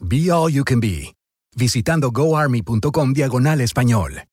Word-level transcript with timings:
Be 0.00 0.30
All 0.30 0.50
You 0.50 0.64
Can 0.64 0.80
Be, 0.80 1.14
visitando 1.56 2.10
goarmy.com 2.10 3.12
diagonal 3.12 3.60
español. 3.60 4.24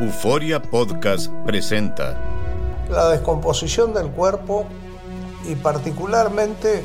Euforia 0.00 0.62
Podcast 0.62 1.32
presenta 1.44 2.16
La 2.88 3.08
descomposición 3.08 3.92
del 3.92 4.08
cuerpo 4.10 4.66
y 5.48 5.56
particularmente 5.56 6.84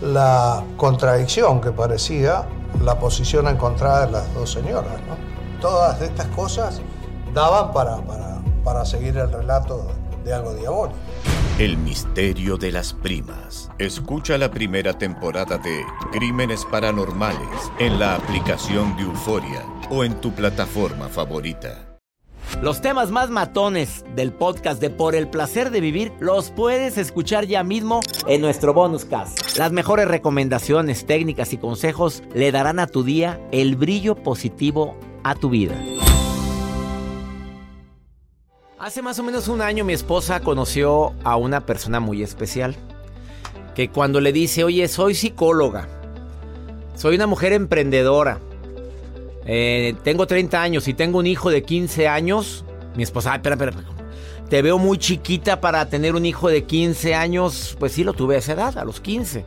la 0.00 0.64
contradicción 0.78 1.60
que 1.60 1.70
parecía 1.70 2.46
la 2.82 2.98
posición 2.98 3.46
encontrada 3.48 4.06
de 4.06 4.12
las 4.12 4.34
dos 4.34 4.50
señoras. 4.52 4.94
Todas 5.60 6.00
estas 6.00 6.26
cosas 6.28 6.80
daban 7.34 7.72
para, 7.72 7.98
para, 8.06 8.40
para 8.64 8.86
seguir 8.86 9.18
el 9.18 9.30
relato 9.30 9.86
de 10.24 10.32
algo 10.32 10.54
diabólico. 10.54 10.98
El 11.58 11.78
misterio 11.78 12.58
de 12.58 12.70
las 12.70 12.92
primas. 12.92 13.70
Escucha 13.78 14.36
la 14.36 14.50
primera 14.50 14.92
temporada 14.98 15.56
de 15.56 15.86
Crímenes 16.12 16.66
Paranormales 16.66 17.72
en 17.78 17.98
la 17.98 18.14
aplicación 18.14 18.94
de 18.98 19.04
Euforia 19.04 19.64
o 19.88 20.04
en 20.04 20.20
tu 20.20 20.32
plataforma 20.32 21.08
favorita. 21.08 21.98
Los 22.60 22.82
temas 22.82 23.10
más 23.10 23.30
matones 23.30 24.04
del 24.14 24.34
podcast 24.34 24.82
de 24.82 24.90
Por 24.90 25.14
el 25.14 25.28
placer 25.28 25.70
de 25.70 25.80
vivir 25.80 26.12
los 26.20 26.50
puedes 26.50 26.98
escuchar 26.98 27.46
ya 27.46 27.64
mismo 27.64 28.00
en 28.26 28.42
nuestro 28.42 28.74
bonus 28.74 29.06
cast. 29.06 29.56
Las 29.56 29.72
mejores 29.72 30.08
recomendaciones, 30.08 31.06
técnicas 31.06 31.54
y 31.54 31.56
consejos 31.56 32.22
le 32.34 32.52
darán 32.52 32.78
a 32.80 32.86
tu 32.86 33.02
día 33.02 33.40
el 33.50 33.76
brillo 33.76 34.14
positivo 34.14 34.94
a 35.24 35.34
tu 35.34 35.48
vida. 35.48 35.74
Hace 38.78 39.00
más 39.00 39.18
o 39.18 39.22
menos 39.22 39.48
un 39.48 39.62
año 39.62 39.86
mi 39.86 39.94
esposa 39.94 40.40
conoció 40.40 41.14
a 41.24 41.36
una 41.36 41.64
persona 41.64 41.98
muy 41.98 42.22
especial. 42.22 42.76
Que 43.74 43.88
cuando 43.88 44.20
le 44.20 44.32
dice, 44.32 44.64
oye, 44.64 44.86
soy 44.88 45.14
psicóloga, 45.14 45.88
soy 46.94 47.16
una 47.16 47.26
mujer 47.26 47.54
emprendedora, 47.54 48.38
eh, 49.46 49.94
tengo 50.04 50.26
30 50.26 50.60
años 50.60 50.88
y 50.88 50.94
tengo 50.94 51.18
un 51.18 51.26
hijo 51.26 51.48
de 51.48 51.62
15 51.62 52.06
años, 52.06 52.66
mi 52.96 53.02
esposa, 53.02 53.34
espera, 53.34 53.54
espera, 53.54 53.72
te 54.50 54.60
veo 54.60 54.78
muy 54.78 54.98
chiquita 54.98 55.60
para 55.60 55.88
tener 55.88 56.14
un 56.14 56.26
hijo 56.26 56.48
de 56.48 56.64
15 56.64 57.14
años, 57.14 57.76
pues 57.78 57.92
sí 57.92 58.04
lo 58.04 58.12
tuve 58.12 58.36
a 58.36 58.38
esa 58.38 58.52
edad, 58.52 58.76
a 58.76 58.84
los 58.84 59.00
15 59.00 59.44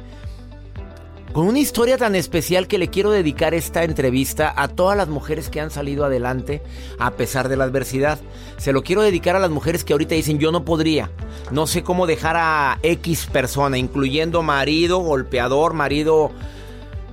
con 1.34 1.48
una 1.48 1.60
historia 1.60 1.98
tan 1.98 2.16
especial 2.16 2.68
que 2.68 2.80
le 2.80 2.88
quiero 2.88 3.12
dedicar 3.12 3.54
esta 3.54 3.84
entrevista 3.84 4.52
a 4.56 4.68
todas 4.68 4.98
las 4.98 5.10
mujeres 5.10 5.50
que 5.50 5.62
han 5.62 5.70
salido 5.70 6.04
adelante 6.04 6.64
a 6.98 7.12
pesar 7.12 7.50
de 7.50 7.56
la 7.56 7.66
adversidad. 7.66 8.20
Se 8.58 8.74
lo 8.74 8.82
quiero 8.82 9.04
dedicar 9.04 9.36
a 9.36 9.40
las 9.40 9.52
mujeres 9.52 9.84
que 9.84 9.94
ahorita 9.94 10.16
dicen 10.16 10.40
yo 10.40 10.52
no 10.52 10.66
podría, 10.66 11.12
no 11.52 11.68
sé 11.68 11.84
cómo 11.84 12.08
dejar 12.08 12.36
a 12.38 12.80
X 12.82 13.28
persona, 13.32 13.78
incluyendo 13.78 14.42
marido, 14.42 15.00
golpeador, 15.00 15.74
marido 15.74 16.32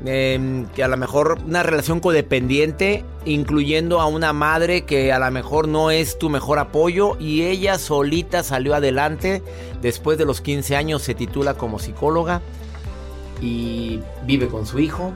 em, 0.07 0.67
que 0.69 0.83
a 0.83 0.89
lo 0.89 0.97
mejor 0.97 1.39
una 1.47 1.63
relación 1.63 2.01
codependiente, 2.01 3.05
incluyendo 3.27 4.01
a 4.01 4.07
una 4.07 4.33
madre 4.33 4.87
que 4.87 5.13
a 5.13 5.19
lo 5.19 5.31
mejor 5.31 5.69
no 5.69 5.91
es 5.91 6.19
tu 6.19 6.31
mejor 6.31 6.59
apoyo 6.59 7.19
y 7.21 7.43
ella 7.43 7.79
solita 7.79 8.43
salió 8.43 8.75
adelante, 8.75 9.43
después 9.83 10.17
de 10.17 10.25
los 10.25 10.41
15 10.41 10.75
años 10.75 11.03
se 11.03 11.15
titula 11.15 11.53
como 11.53 11.79
psicóloga 11.79 12.41
y 13.41 14.01
vive 14.25 14.49
con 14.49 14.67
su 14.67 14.79
hijo. 14.79 15.13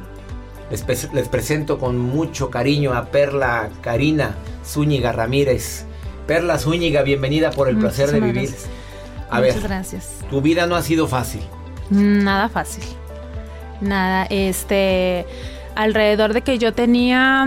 Les, 0.71 1.29
presento 1.29 1.79
con 1.79 1.99
mucho 1.99 2.49
cariño 2.51 2.95
a 2.95 3.07
Perla 3.07 3.71
Karina 3.81 4.37
Zúñiga 4.65 5.13
Ramírez. 5.13 5.85
Perla 6.27 6.59
Zúñiga, 6.59 7.03
bienvenida 7.03 7.51
por 7.51 7.69
el 7.69 7.77
placer 7.77 8.13
de 8.13 8.21
vivir. 8.21 8.55
A 9.31 9.41
Muchas 9.41 9.63
gracias. 9.63 10.19
Tu 10.31 10.41
vida 10.41 10.67
no 10.67 10.77
ha 10.77 10.83
sido 10.83 11.09
fácil. 11.09 11.43
Nada 11.91 12.49
fácil. 12.49 12.85
Nada, 13.81 14.27
este 14.31 15.27
alrededor 15.75 16.35
de 16.35 16.43
que 16.43 16.59
yo 16.59 16.73
tenía 16.73 17.45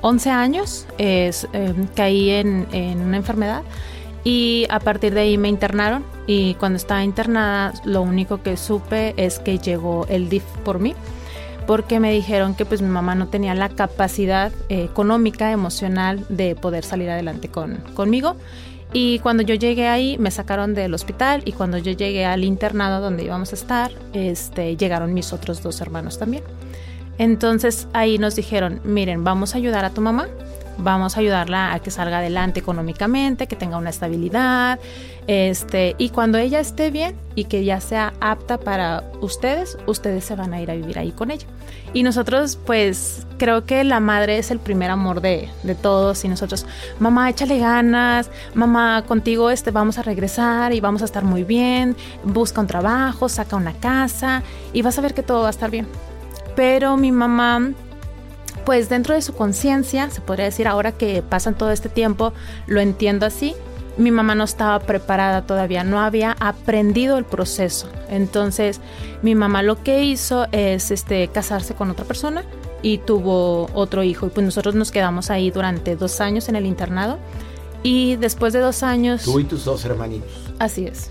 11 0.00 0.28
eh, 0.28 0.32
años, 0.32 0.86
es, 0.98 1.46
eh, 1.52 1.74
caí 1.94 2.30
en, 2.30 2.66
en, 2.72 3.00
una 3.00 3.18
enfermedad 3.18 3.62
y 4.26 4.66
a 4.70 4.80
partir 4.80 5.14
de 5.14 5.20
ahí 5.20 5.38
me 5.38 5.48
internaron 5.48 6.04
y 6.26 6.54
cuando 6.54 6.78
estaba 6.78 7.04
internada 7.04 7.72
lo 7.84 8.02
único 8.02 8.42
que 8.42 8.56
supe 8.56 9.14
es 9.16 9.38
que 9.38 9.58
llegó 9.58 10.04
el 10.08 10.28
DIF 10.28 10.42
por 10.64 10.80
mí 10.80 10.96
porque 11.68 12.00
me 12.00 12.10
dijeron 12.10 12.56
que 12.56 12.64
pues 12.64 12.82
mi 12.82 12.88
mamá 12.88 13.14
no 13.14 13.28
tenía 13.28 13.54
la 13.54 13.68
capacidad 13.68 14.50
eh, 14.68 14.82
económica, 14.82 15.52
emocional 15.52 16.26
de 16.28 16.56
poder 16.56 16.84
salir 16.84 17.08
adelante 17.08 17.48
con, 17.48 17.76
conmigo. 17.94 18.34
Y 18.92 19.20
cuando 19.20 19.44
yo 19.44 19.54
llegué 19.54 19.88
ahí, 19.88 20.16
me 20.18 20.30
sacaron 20.30 20.74
del 20.74 20.94
hospital 20.94 21.42
y 21.44 21.52
cuando 21.52 21.78
yo 21.78 21.92
llegué 21.92 22.24
al 22.24 22.44
internado 22.44 23.00
donde 23.00 23.24
íbamos 23.24 23.52
a 23.52 23.56
estar, 23.56 23.92
este, 24.12 24.76
llegaron 24.76 25.14
mis 25.14 25.32
otros 25.32 25.62
dos 25.62 25.80
hermanos 25.80 26.18
también. 26.18 26.42
Entonces 27.18 27.88
ahí 27.92 28.18
nos 28.18 28.36
dijeron, 28.36 28.80
miren, 28.84 29.24
vamos 29.24 29.54
a 29.54 29.58
ayudar 29.58 29.84
a 29.84 29.90
tu 29.90 30.00
mamá, 30.00 30.28
vamos 30.78 31.16
a 31.16 31.20
ayudarla 31.20 31.72
a 31.72 31.80
que 31.80 31.90
salga 31.90 32.18
adelante 32.18 32.60
económicamente, 32.60 33.46
que 33.46 33.56
tenga 33.56 33.78
una 33.78 33.90
estabilidad, 33.90 34.78
este, 35.26 35.96
y 35.98 36.10
cuando 36.10 36.38
ella 36.38 36.60
esté 36.60 36.90
bien 36.90 37.16
y 37.34 37.44
que 37.44 37.64
ya 37.64 37.80
sea 37.80 38.12
apta 38.20 38.58
para 38.58 39.02
ustedes, 39.20 39.76
ustedes 39.86 40.24
se 40.24 40.36
van 40.36 40.54
a 40.54 40.60
ir 40.60 40.70
a 40.70 40.74
vivir 40.74 40.98
ahí 40.98 41.10
con 41.10 41.30
ella. 41.30 41.46
Y 41.92 42.02
nosotros, 42.02 42.58
pues, 42.64 43.26
creo 43.38 43.64
que 43.64 43.82
la 43.82 44.00
madre 44.00 44.38
es 44.38 44.50
el 44.50 44.58
primer 44.58 44.90
amor 44.90 45.20
de, 45.20 45.48
de 45.62 45.74
todos 45.74 46.24
y 46.24 46.28
nosotros, 46.28 46.66
mamá, 47.00 47.28
échale 47.30 47.58
ganas, 47.58 48.30
mamá, 48.54 49.04
contigo 49.06 49.50
este, 49.50 49.70
vamos 49.70 49.98
a 49.98 50.02
regresar 50.02 50.72
y 50.72 50.80
vamos 50.80 51.02
a 51.02 51.06
estar 51.06 51.24
muy 51.24 51.42
bien, 51.42 51.96
busca 52.22 52.60
un 52.60 52.66
trabajo, 52.66 53.28
saca 53.28 53.56
una 53.56 53.72
casa 53.72 54.42
y 54.72 54.82
vas 54.82 54.98
a 54.98 55.00
ver 55.00 55.14
que 55.14 55.22
todo 55.22 55.40
va 55.40 55.48
a 55.48 55.50
estar 55.50 55.70
bien. 55.70 55.88
Pero 56.56 56.96
mi 56.96 57.12
mamá 57.12 57.72
pues 58.66 58.88
dentro 58.88 59.14
de 59.14 59.22
su 59.22 59.32
conciencia, 59.32 60.10
se 60.10 60.20
podría 60.20 60.46
decir 60.46 60.66
ahora 60.66 60.90
que 60.90 61.22
pasan 61.22 61.56
todo 61.56 61.70
este 61.70 61.88
tiempo, 61.88 62.32
lo 62.66 62.80
entiendo 62.80 63.24
así, 63.24 63.54
mi 63.96 64.10
mamá 64.10 64.34
no 64.34 64.42
estaba 64.42 64.80
preparada 64.80 65.46
todavía, 65.46 65.84
no 65.84 66.00
había 66.00 66.36
aprendido 66.40 67.16
el 67.16 67.24
proceso. 67.24 67.88
Entonces, 68.10 68.80
mi 69.22 69.36
mamá 69.36 69.62
lo 69.62 69.82
que 69.82 70.02
hizo 70.02 70.46
es 70.50 70.90
este, 70.90 71.28
casarse 71.28 71.74
con 71.74 71.90
otra 71.90 72.04
persona 72.04 72.44
y 72.82 72.98
tuvo 72.98 73.70
otro 73.72 74.02
hijo. 74.02 74.26
Y 74.26 74.30
pues 74.30 74.44
nosotros 74.44 74.74
nos 74.74 74.90
quedamos 74.90 75.30
ahí 75.30 75.50
durante 75.50 75.94
dos 75.96 76.20
años 76.20 76.48
en 76.48 76.56
el 76.56 76.66
internado. 76.66 77.18
Y 77.82 78.16
después 78.16 78.52
de 78.52 78.58
dos 78.58 78.82
años... 78.82 79.22
Tú 79.22 79.38
y 79.38 79.44
tus 79.44 79.64
dos 79.64 79.84
hermanitos. 79.84 80.50
Así 80.58 80.86
es. 80.86 81.10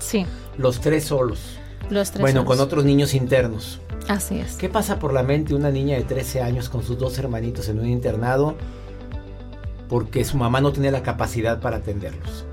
Sí. 0.00 0.24
Los 0.56 0.80
tres 0.80 1.04
solos. 1.04 1.58
Los 1.90 2.10
tres 2.10 2.22
Bueno, 2.22 2.44
con 2.44 2.60
otros 2.60 2.84
niños 2.84 3.14
internos. 3.14 3.80
Así 4.08 4.38
es. 4.38 4.56
¿Qué 4.56 4.68
pasa 4.70 4.98
por 4.98 5.12
la 5.12 5.22
mente 5.22 5.54
una 5.54 5.70
niña 5.70 5.96
de 5.96 6.02
13 6.02 6.42
años 6.42 6.68
con 6.70 6.82
sus 6.82 6.98
dos 6.98 7.18
hermanitos 7.18 7.68
en 7.68 7.78
un 7.78 7.86
internado 7.86 8.56
porque 9.88 10.24
su 10.24 10.36
mamá 10.36 10.60
no 10.60 10.72
tiene 10.72 10.90
la 10.90 11.02
capacidad 11.02 11.60
para 11.60 11.76
atenderlos? 11.76 12.47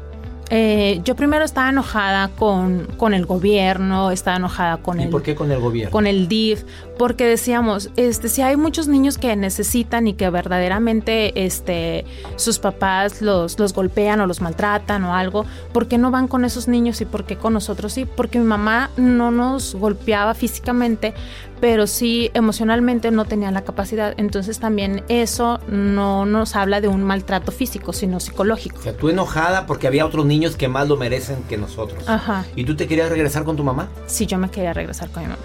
Eh, 0.57 1.02
yo 1.04 1.18
primero 1.18 1.44
estaba 1.44 1.68
enojada 1.68 2.30
con, 2.30 2.88
con, 2.96 3.13
el 3.13 3.25
gobierno, 3.25 4.12
estaba 4.12 4.38
enojada 4.38 4.78
con 4.78 5.02
¿Y 5.02 5.04
el... 5.04 5.10
por 5.10 5.22
qué 5.22 5.36
con 5.36 5.52
el 5.52 5.60
gobierno? 5.60 5.92
Con 5.92 6.07
el 6.07 6.30
DIF, 6.30 6.63
porque 6.98 7.25
decíamos, 7.25 7.90
este, 7.98 8.30
si 8.30 8.42
hay 8.42 8.56
muchos 8.56 8.88
niños 8.88 9.18
que 9.18 9.36
necesitan 9.36 10.07
y 10.07 10.13
que 10.13 10.30
verdaderamente 10.30 11.44
este, 11.46 12.06
sus 12.38 12.60
papás 12.60 13.22
los, 13.22 13.60
los 13.60 13.74
golpean 13.74 14.22
o 14.22 14.28
los 14.28 14.40
maltratan 14.40 15.04
o 15.04 15.13
algo, 15.13 15.46
¿por 15.74 15.90
qué 15.90 15.98
no 15.98 16.10
van 16.10 16.30
con 16.30 16.46
esos 16.46 16.69
niños 16.69 17.02
y 17.02 17.06
por 17.06 17.25
qué 17.25 17.36
con 17.36 17.52
nosotros 17.52 17.92
sí? 17.92 18.06
Porque 18.06 18.40
mi 18.40 18.46
mamá 18.46 18.92
no 18.96 19.31
nos 19.31 19.75
golpeaba 19.75 20.36
físicamente, 20.36 21.13
pero 21.60 21.88
sí 21.88 22.31
emocionalmente 22.34 23.12
no 23.12 23.25
tenía 23.25 23.52
la 23.52 23.63
capacidad. 23.63 24.13
Entonces 24.18 24.60
también 24.60 25.04
eso 25.07 25.60
no 25.68 26.25
nos 26.25 26.56
habla 26.56 26.81
de 26.81 26.88
un 26.88 27.04
maltrato 27.04 27.52
físico, 27.52 27.94
sino 27.94 28.19
psicológico. 28.19 28.80
O 28.80 28.84
sea, 28.84 28.96
tú 28.96 29.10
enojada 29.10 29.66
porque 29.66 29.88
había 29.88 30.06
otros 30.06 30.25
niños 30.25 30.56
que 30.56 30.68
más 30.68 30.88
lo 30.88 30.98
merecen 30.98 31.44
que 31.44 31.57
nosotros. 31.57 32.07
Ajá. 32.07 32.46
¿Y 32.56 32.66
tú 32.66 32.75
te 32.75 32.88
querías 32.88 33.10
regresar 33.10 33.44
con 33.44 33.56
tu 33.56 33.63
mamá? 33.63 33.90
Sí, 34.06 34.25
yo 34.25 34.38
me 34.38 34.50
quería 34.50 34.74
regresar 34.74 35.10
con 35.10 35.24
mi 35.24 35.30
mamá. 35.30 35.44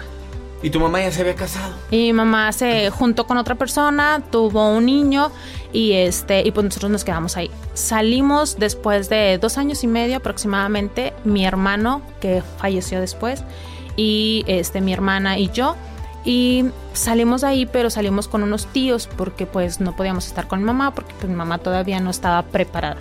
¿Y 0.63 0.69
tu 0.69 0.79
mamá 0.79 1.01
ya 1.01 1.11
se 1.11 1.21
había 1.21 1.35
casado? 1.35 1.73
Y 1.89 1.97
mi 1.97 2.13
mamá 2.13 2.51
se 2.51 2.91
juntó 2.91 3.25
con 3.25 3.37
otra 3.37 3.55
persona, 3.55 4.21
tuvo 4.29 4.69
un 4.69 4.85
niño 4.85 5.31
y 5.73 5.93
este 5.93 6.43
y 6.45 6.51
pues 6.51 6.65
nosotros 6.65 6.91
nos 6.91 7.03
quedamos 7.03 7.35
ahí. 7.35 7.49
Salimos 7.73 8.59
después 8.59 9.09
de 9.09 9.39
dos 9.39 9.57
años 9.57 9.83
y 9.83 9.87
medio 9.87 10.17
aproximadamente, 10.17 11.13
mi 11.23 11.45
hermano 11.45 12.03
que 12.19 12.43
falleció 12.57 12.99
después 12.99 13.43
y 13.95 14.43
este 14.45 14.81
mi 14.81 14.93
hermana 14.93 15.39
y 15.39 15.49
yo 15.49 15.75
y 16.23 16.65
salimos 16.93 17.41
de 17.41 17.47
ahí, 17.47 17.65
pero 17.65 17.89
salimos 17.89 18.27
con 18.27 18.43
unos 18.43 18.67
tíos 18.67 19.07
porque 19.17 19.45
pues 19.45 19.79
no 19.79 19.95
podíamos 19.95 20.27
estar 20.27 20.47
con 20.47 20.59
mi 20.59 20.65
mamá 20.65 20.93
porque 20.93 21.13
pues 21.15 21.29
mi 21.29 21.35
mamá 21.35 21.57
todavía 21.57 21.99
no 21.99 22.09
estaba 22.11 22.43
preparada. 22.43 22.97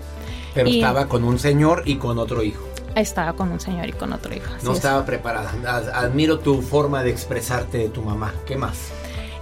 Pero 0.55 0.69
Y- 0.69 0.77
estaba 0.81 1.07
con 1.07 1.25
un 1.25 1.39
señor 1.39 1.83
y 1.87 1.97
con 1.97 2.19
otro 2.19 2.43
hijo. 2.43 2.65
Estaba 2.97 3.35
con 3.35 3.53
un 3.53 3.61
señor 3.61 3.89
y 3.89 3.93
con 3.93 4.13
otro 4.13 4.35
hijo. 4.35 4.51
No 4.65 4.73
es. 4.73 4.79
estaba 4.79 5.05
preparada. 5.07 5.53
Ad- 5.67 5.91
Admiro 5.91 6.41
tu 6.41 6.61
forma 6.61 7.03
de 7.05 7.11
expresarte 7.11 7.79
de 7.79 7.89
tu 7.89 8.03
mamá. 8.03 8.35
¿Qué 8.47 8.57
más? 8.57 8.79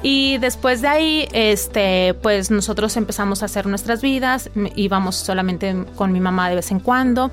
Y 0.02 0.38
después 0.38 0.80
de 0.80 0.88
ahí, 0.88 1.28
este, 1.32 2.14
pues 2.14 2.50
nosotros 2.50 2.96
empezamos 2.96 3.42
a 3.42 3.46
hacer 3.46 3.66
nuestras 3.66 4.00
vidas, 4.00 4.50
íbamos 4.76 5.16
solamente 5.16 5.74
con 5.96 6.12
mi 6.12 6.20
mamá 6.20 6.48
de 6.48 6.54
vez 6.54 6.70
en 6.70 6.78
cuando 6.78 7.30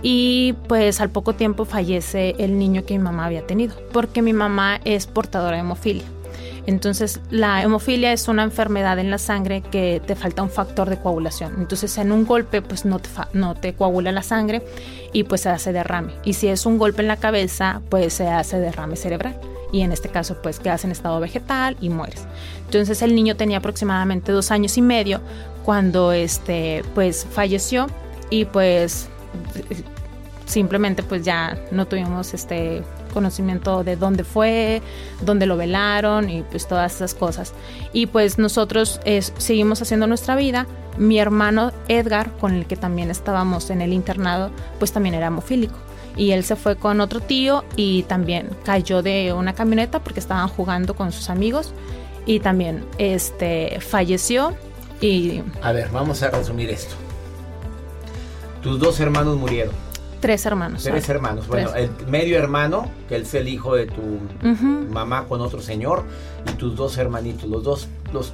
y 0.00 0.54
pues 0.68 1.00
al 1.00 1.10
poco 1.10 1.34
tiempo 1.34 1.64
fallece 1.64 2.36
el 2.38 2.58
niño 2.58 2.84
que 2.84 2.96
mi 2.96 3.02
mamá 3.02 3.26
había 3.26 3.46
tenido, 3.46 3.74
porque 3.92 4.22
mi 4.22 4.32
mamá 4.32 4.80
es 4.84 5.06
portadora 5.06 5.56
de 5.56 5.62
hemofilia. 5.62 6.04
Entonces, 6.66 7.20
la 7.30 7.62
hemofilia 7.62 8.12
es 8.12 8.26
una 8.28 8.42
enfermedad 8.42 8.98
en 8.98 9.10
la 9.10 9.18
sangre 9.18 9.60
que 9.60 10.00
te 10.06 10.14
falta 10.14 10.42
un 10.42 10.50
factor 10.50 10.88
de 10.88 10.98
coagulación. 10.98 11.56
Entonces, 11.58 11.98
en 11.98 12.10
un 12.10 12.24
golpe, 12.24 12.62
pues 12.62 12.86
no 12.86 13.00
te, 13.00 13.10
no 13.34 13.54
te 13.54 13.74
coagula 13.74 14.12
la 14.12 14.22
sangre 14.22 14.62
y 15.12 15.24
pues 15.24 15.42
se 15.42 15.50
hace 15.50 15.72
derrame. 15.72 16.14
Y 16.24 16.34
si 16.34 16.48
es 16.48 16.64
un 16.64 16.78
golpe 16.78 17.02
en 17.02 17.08
la 17.08 17.18
cabeza, 17.18 17.82
pues 17.90 18.14
se 18.14 18.28
hace 18.28 18.60
derrame 18.60 18.96
cerebral. 18.96 19.38
Y 19.74 19.80
en 19.80 19.90
este 19.90 20.08
caso, 20.08 20.36
pues 20.40 20.60
quedas 20.60 20.84
en 20.84 20.92
estado 20.92 21.18
vegetal 21.18 21.76
y 21.80 21.88
mueres. 21.88 22.22
Entonces, 22.66 23.02
el 23.02 23.12
niño 23.12 23.34
tenía 23.34 23.58
aproximadamente 23.58 24.30
dos 24.30 24.52
años 24.52 24.78
y 24.78 24.82
medio 24.82 25.20
cuando 25.64 26.12
este, 26.12 26.84
pues 26.94 27.26
falleció 27.28 27.88
y 28.30 28.44
pues 28.44 29.08
simplemente 30.46 31.02
pues 31.02 31.24
ya 31.24 31.58
no 31.72 31.88
tuvimos 31.88 32.34
este 32.34 32.84
conocimiento 33.12 33.82
de 33.82 33.96
dónde 33.96 34.22
fue, 34.22 34.80
dónde 35.22 35.46
lo 35.46 35.56
velaron 35.56 36.30
y 36.30 36.42
pues 36.42 36.68
todas 36.68 36.94
esas 36.94 37.12
cosas. 37.12 37.52
Y 37.92 38.06
pues 38.06 38.38
nosotros 38.38 39.00
seguimos 39.38 39.82
haciendo 39.82 40.06
nuestra 40.06 40.36
vida. 40.36 40.68
Mi 40.98 41.18
hermano 41.18 41.72
Edgar, 41.88 42.30
con 42.38 42.54
el 42.54 42.66
que 42.66 42.76
también 42.76 43.10
estábamos 43.10 43.70
en 43.70 43.80
el 43.82 43.92
internado, 43.92 44.52
pues 44.78 44.92
también 44.92 45.16
era 45.16 45.26
hemofílico. 45.26 45.74
Y 46.16 46.30
él 46.30 46.44
se 46.44 46.54
fue 46.56 46.76
con 46.76 47.00
otro 47.00 47.20
tío 47.20 47.64
y 47.76 48.04
también 48.04 48.48
cayó 48.64 49.02
de 49.02 49.32
una 49.32 49.54
camioneta 49.54 49.98
porque 50.02 50.20
estaban 50.20 50.48
jugando 50.48 50.94
con 50.94 51.10
sus 51.12 51.28
amigos 51.30 51.72
y 52.26 52.40
también 52.40 52.84
este 52.98 53.78
falleció 53.80 54.54
y 55.00 55.42
A 55.60 55.72
ver, 55.72 55.88
vamos 55.90 56.22
a 56.22 56.30
resumir 56.30 56.70
esto. 56.70 56.94
Tus 58.62 58.78
dos 58.78 58.98
hermanos 59.00 59.36
murieron. 59.36 59.74
tres 60.20 60.46
hermanos. 60.46 60.82
Tres 60.82 61.04
son. 61.04 61.16
hermanos. 61.16 61.46
Bueno, 61.48 61.70
Tres. 61.72 61.90
el 62.00 62.06
medio 62.06 62.38
hermano, 62.38 62.88
que 63.08 63.16
él 63.16 63.22
es 63.22 63.34
el 63.34 63.48
hijo 63.48 63.74
de 63.74 63.86
tu 63.86 64.02
mamá 64.90 65.24
con 65.28 65.40
otro 65.42 65.60
señor, 65.60 66.04
y 66.50 66.52
tus 66.54 66.74
dos 66.76 66.96
hermanitos. 66.96 67.48
Los 67.50 67.62
dos 67.64 67.88
los 68.12 68.32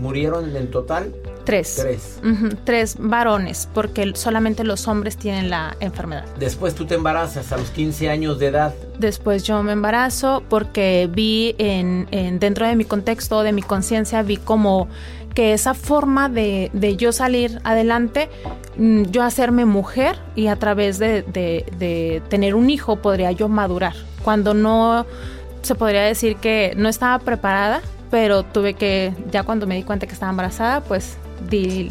murieron 0.00 0.54
en 0.54 0.70
total. 0.70 1.12
Tres. 1.44 1.76
Tres. 1.80 2.20
Tres 2.64 2.96
varones, 2.98 3.68
porque 3.74 4.12
solamente 4.14 4.64
los 4.64 4.88
hombres 4.88 5.16
tienen 5.16 5.50
la 5.50 5.76
enfermedad. 5.80 6.24
Después 6.38 6.74
tú 6.74 6.86
te 6.86 6.94
embarazas 6.94 7.52
a 7.52 7.56
los 7.58 7.70
15 7.70 8.08
años 8.08 8.38
de 8.38 8.46
edad. 8.46 8.74
Después 8.98 9.42
yo 9.42 9.62
me 9.62 9.72
embarazo 9.72 10.42
porque 10.48 11.08
vi 11.12 11.54
en, 11.58 12.08
en- 12.10 12.38
dentro 12.38 12.66
de 12.66 12.76
mi 12.76 12.84
contexto, 12.84 13.42
de 13.42 13.52
mi 13.52 13.62
conciencia, 13.62 14.22
vi 14.22 14.36
como 14.38 14.88
que 15.34 15.52
esa 15.52 15.74
forma 15.74 16.28
de, 16.28 16.70
de 16.72 16.96
yo 16.96 17.10
salir 17.12 17.60
adelante, 17.64 18.28
mm, 18.76 19.02
yo 19.10 19.22
hacerme 19.24 19.64
mujer 19.64 20.16
y 20.36 20.46
a 20.46 20.56
través 20.56 20.98
de, 20.98 21.22
de- 21.22 21.66
de 21.78 22.22
tener 22.28 22.54
un 22.54 22.70
hijo 22.70 22.96
podría 22.96 23.32
yo 23.32 23.48
madurar. 23.48 23.94
Cuando 24.22 24.54
no 24.54 25.04
se 25.62 25.74
podría 25.74 26.02
decir 26.02 26.36
que 26.36 26.72
no 26.76 26.88
estaba 26.88 27.18
preparada, 27.18 27.80
pero 28.10 28.44
tuve 28.44 28.74
que, 28.74 29.12
ya 29.32 29.42
cuando 29.42 29.66
me 29.66 29.74
di 29.74 29.82
cuenta 29.82 30.06
que 30.06 30.12
estaba 30.12 30.30
embarazada, 30.30 30.80
pues 30.82 31.16
di 31.48 31.90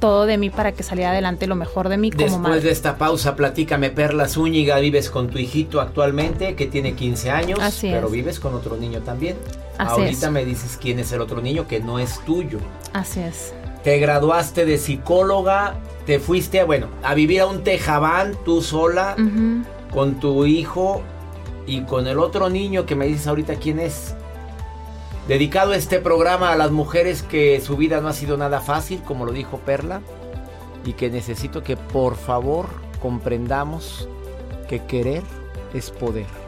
todo 0.00 0.26
de 0.26 0.38
mí 0.38 0.48
para 0.50 0.72
que 0.72 0.82
saliera 0.84 1.10
adelante 1.10 1.46
lo 1.48 1.56
mejor 1.56 1.88
de 1.88 1.96
mí 1.96 2.10
como 2.12 2.22
Después 2.22 2.40
madre. 2.42 2.60
de 2.60 2.70
esta 2.70 2.98
pausa, 2.98 3.34
platícame, 3.34 3.90
Perla 3.90 4.28
Zúñiga, 4.28 4.78
vives 4.78 5.10
con 5.10 5.28
tu 5.28 5.38
hijito 5.38 5.80
actualmente, 5.80 6.54
que 6.54 6.66
tiene 6.66 6.94
15 6.94 7.30
años, 7.30 7.58
Así 7.60 7.88
pero 7.90 8.06
es. 8.06 8.12
vives 8.12 8.38
con 8.38 8.54
otro 8.54 8.76
niño 8.76 9.00
también. 9.00 9.36
Así 9.76 10.00
Ahorita 10.02 10.26
es. 10.26 10.32
me 10.32 10.44
dices 10.44 10.78
quién 10.80 10.98
es 11.00 11.10
el 11.12 11.20
otro 11.20 11.40
niño 11.40 11.66
que 11.66 11.80
no 11.80 11.98
es 11.98 12.20
tuyo. 12.24 12.58
Así 12.92 13.20
es. 13.20 13.52
Te 13.82 13.98
graduaste 13.98 14.64
de 14.64 14.78
psicóloga, 14.78 15.74
te 16.06 16.18
fuiste, 16.20 16.62
bueno, 16.64 16.88
a 17.02 17.14
vivir 17.14 17.40
a 17.40 17.46
un 17.46 17.64
tejabán 17.64 18.34
tú 18.44 18.62
sola, 18.62 19.16
con 19.92 20.20
tu 20.20 20.46
hijo 20.46 21.02
y 21.66 21.82
con 21.82 22.06
el 22.06 22.18
otro 22.18 22.48
niño 22.50 22.86
que 22.86 22.94
me 22.94 23.06
dices 23.06 23.26
ahorita 23.26 23.56
quién 23.56 23.78
es. 23.80 24.14
Dedicado 25.28 25.74
este 25.74 25.98
programa 25.98 26.52
a 26.52 26.56
las 26.56 26.70
mujeres 26.70 27.22
que 27.22 27.60
su 27.60 27.76
vida 27.76 28.00
no 28.00 28.08
ha 28.08 28.14
sido 28.14 28.38
nada 28.38 28.62
fácil, 28.62 29.02
como 29.02 29.26
lo 29.26 29.32
dijo 29.32 29.58
Perla, 29.58 30.00
y 30.86 30.94
que 30.94 31.10
necesito 31.10 31.62
que 31.62 31.76
por 31.76 32.16
favor 32.16 32.66
comprendamos 33.02 34.08
que 34.70 34.86
querer 34.86 35.22
es 35.74 35.90
poder. 35.90 36.47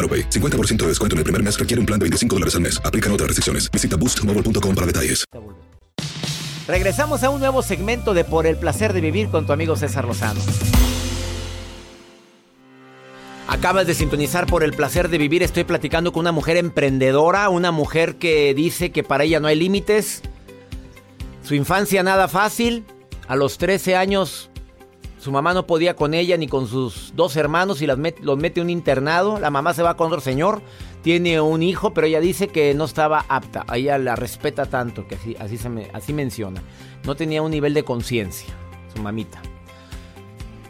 AroPay. 0.00 0.28
50% 0.28 0.78
de 0.78 0.88
descuento 0.88 1.14
en 1.14 1.18
el 1.18 1.24
primer 1.24 1.42
mes 1.44 1.56
requiere 1.56 1.78
un 1.78 1.86
plan 1.86 2.00
de 2.00 2.04
25 2.04 2.34
dólares 2.34 2.54
al 2.56 2.62
mes. 2.62 2.82
Aplican 2.84 3.12
otras 3.12 3.28
restricciones. 3.28 3.70
Visita 3.70 3.94
boostmobile.com 3.94 4.74
para 4.74 4.86
detalles. 4.86 5.24
Regresamos 6.66 7.24
a 7.24 7.30
un 7.30 7.40
nuevo 7.40 7.62
segmento 7.62 8.14
de 8.14 8.24
Por 8.24 8.46
el 8.46 8.56
placer 8.56 8.92
de 8.92 9.00
vivir 9.00 9.28
con 9.28 9.46
tu 9.46 9.52
amigo 9.52 9.74
César 9.76 10.04
Lozano. 10.04 10.40
Acabas 13.48 13.88
de 13.88 13.94
sintonizar 13.94 14.46
por 14.46 14.62
el 14.62 14.72
placer 14.72 15.08
de 15.08 15.18
vivir. 15.18 15.42
Estoy 15.42 15.64
platicando 15.64 16.12
con 16.12 16.20
una 16.20 16.30
mujer 16.30 16.56
emprendedora, 16.56 17.48
una 17.48 17.72
mujer 17.72 18.14
que 18.14 18.54
dice 18.54 18.92
que 18.92 19.02
para 19.02 19.24
ella 19.24 19.40
no 19.40 19.48
hay 19.48 19.56
límites. 19.56 20.22
Su 21.42 21.56
infancia 21.56 22.04
nada 22.04 22.28
fácil. 22.28 22.84
A 23.26 23.34
los 23.34 23.58
13 23.58 23.96
años 23.96 24.50
su 25.20 25.30
mamá 25.30 25.52
no 25.54 25.66
podía 25.66 25.94
con 25.96 26.14
ella 26.14 26.36
ni 26.36 26.46
con 26.48 26.66
sus 26.66 27.12
dos 27.14 27.36
hermanos 27.36 27.82
y 27.82 27.86
las 27.86 27.98
met- 27.98 28.18
los 28.20 28.38
mete 28.38 28.60
a 28.60 28.62
un 28.62 28.70
internado. 28.70 29.38
La 29.38 29.50
mamá 29.50 29.74
se 29.74 29.82
va 29.82 29.96
con 29.96 30.06
otro 30.06 30.20
señor. 30.20 30.62
Tiene 31.02 31.40
un 31.40 31.62
hijo, 31.62 31.92
pero 31.94 32.06
ella 32.06 32.20
dice 32.20 32.48
que 32.48 32.72
no 32.74 32.84
estaba 32.86 33.24
apta. 33.28 33.64
A 33.68 33.76
ella 33.76 33.98
la 33.98 34.16
respeta 34.16 34.66
tanto 34.66 35.06
que 35.06 35.16
así, 35.16 35.36
así, 35.38 35.58
se 35.58 35.68
me- 35.68 35.90
así 35.92 36.12
menciona. 36.12 36.62
No 37.04 37.14
tenía 37.16 37.42
un 37.42 37.50
nivel 37.50 37.74
de 37.74 37.84
conciencia, 37.84 38.48
su 38.94 39.02
mamita. 39.02 39.40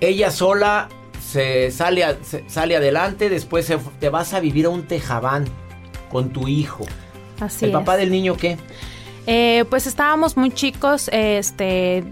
Ella 0.00 0.30
sola 0.30 0.88
se 1.25 1.71
sale, 1.71 2.04
a- 2.04 2.16
se- 2.23 2.45
sale 2.49 2.76
adelante, 2.76 3.28
después 3.30 3.66
se 3.66 3.78
te 4.00 4.09
vas 4.09 4.35
a 4.35 4.40
vivir 4.40 4.66
a 4.66 4.71
un 4.71 4.83
tejabán 4.85 5.45
con 6.11 6.30
tu 6.30 6.49
hijo. 6.49 6.85
Así 7.40 7.66
¿El 7.66 7.71
es. 7.71 7.76
papá 7.76 7.97
del 7.97 8.11
niño 8.11 8.37
qué? 8.37 8.57
Eh, 9.27 9.65
pues 9.71 9.87
estábamos 9.87 10.37
muy 10.37 10.50
chicos, 10.50 11.09
este... 11.12 12.05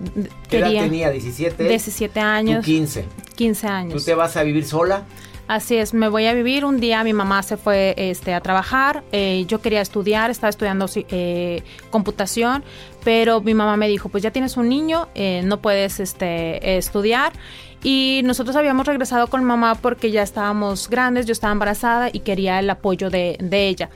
¿Qué 0.48 0.58
edad 0.58 0.66
quería- 0.68 0.82
tenía? 0.82 1.12
¿17? 1.12 1.56
17 1.56 2.20
años. 2.20 2.60
Tú 2.64 2.66
15. 2.66 3.04
15 3.36 3.66
¿Tú 3.66 3.72
años. 3.72 4.04
te 4.04 4.14
vas 4.14 4.36
a 4.36 4.42
vivir 4.42 4.64
sola? 4.64 5.04
Así 5.48 5.76
es, 5.76 5.94
me 5.94 6.08
voy 6.10 6.26
a 6.26 6.34
vivir. 6.34 6.66
Un 6.66 6.78
día 6.78 7.02
mi 7.04 7.14
mamá 7.14 7.42
se 7.42 7.56
fue 7.56 7.94
este, 7.96 8.34
a 8.34 8.40
trabajar. 8.42 9.02
eh, 9.12 9.44
yo 9.48 9.62
quería 9.62 9.80
estudiar, 9.80 10.30
estaba 10.30 10.50
estudiando 10.50 10.86
eh, 10.94 11.62
computación, 11.90 12.62
pero 13.02 13.40
mi 13.40 13.54
mamá 13.54 13.78
me 13.78 13.88
dijo, 13.88 14.10
pues 14.10 14.22
ya 14.22 14.30
tienes 14.30 14.58
un 14.58 14.68
niño, 14.68 15.08
eh, 15.14 15.40
no 15.44 15.60
puedes 15.62 16.00
este, 16.00 16.76
estudiar. 16.76 17.32
Y 17.82 18.20
nosotros 18.24 18.56
habíamos 18.56 18.86
regresado 18.86 19.28
con 19.28 19.42
mamá 19.44 19.76
porque 19.76 20.10
ya 20.10 20.22
estábamos 20.22 20.90
grandes, 20.90 21.24
yo 21.24 21.32
estaba 21.32 21.52
embarazada 21.52 22.10
y 22.12 22.20
quería 22.20 22.58
el 22.58 22.68
apoyo 22.68 23.08
de, 23.08 23.38
de 23.40 23.68
ella. 23.68 23.88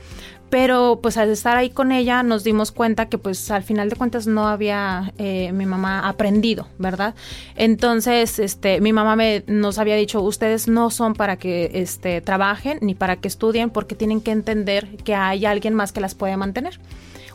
Pero 0.53 0.99
pues 1.01 1.17
al 1.17 1.31
estar 1.31 1.57
ahí 1.57 1.71
con 1.71 1.91
ella 1.91 2.21
nos 2.21 2.43
dimos 2.43 2.71
cuenta 2.71 3.07
que 3.07 3.17
pues 3.17 3.49
al 3.49 3.63
final 3.63 3.89
de 3.89 3.95
cuentas 3.95 4.27
no 4.27 4.47
había 4.47 5.11
eh, 5.17 5.51
mi 5.51 5.65
mamá 5.65 6.07
aprendido, 6.07 6.67
¿verdad? 6.77 7.15
Entonces, 7.55 8.37
este, 8.37 8.79
mi 8.79 8.93
mamá 8.93 9.15
me, 9.15 9.43
nos 9.47 9.79
había 9.79 9.95
dicho, 9.95 10.21
ustedes 10.21 10.67
no 10.67 10.91
son 10.91 11.15
para 11.15 11.37
que 11.37 11.71
este, 11.73 12.21
trabajen 12.21 12.77
ni 12.81 12.93
para 12.93 13.15
que 13.15 13.29
estudien 13.29 13.71
porque 13.71 13.95
tienen 13.95 14.21
que 14.21 14.29
entender 14.29 14.97
que 14.97 15.15
hay 15.15 15.47
alguien 15.47 15.73
más 15.73 15.91
que 15.91 16.01
las 16.01 16.13
puede 16.13 16.37
mantener. 16.37 16.79